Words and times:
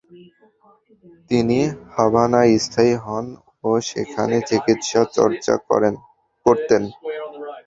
তিনি 1.29 1.59
হাভানায় 1.95 2.53
স্থায়ী 2.65 2.93
হন 3.05 3.25
ও 3.63 3.71
সেখানে 3.89 4.35
চিকিৎসা 4.49 5.01
চর্চা 5.15 5.53
করতেন। 6.45 6.83